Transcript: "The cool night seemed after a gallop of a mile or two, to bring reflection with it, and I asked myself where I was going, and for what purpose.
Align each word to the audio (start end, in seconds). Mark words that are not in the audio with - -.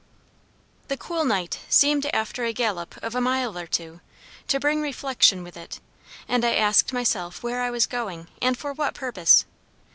"The 0.87 0.97
cool 0.97 1.25
night 1.25 1.59
seemed 1.69 2.07
after 2.07 2.43
a 2.43 2.53
gallop 2.53 2.97
of 3.03 3.13
a 3.13 3.21
mile 3.21 3.55
or 3.55 3.67
two, 3.67 4.01
to 4.47 4.59
bring 4.59 4.81
reflection 4.81 5.43
with 5.43 5.55
it, 5.55 5.79
and 6.27 6.43
I 6.43 6.55
asked 6.55 6.91
myself 6.91 7.43
where 7.43 7.61
I 7.61 7.69
was 7.69 7.85
going, 7.85 8.27
and 8.41 8.57
for 8.57 8.73
what 8.73 8.95
purpose. 8.95 9.45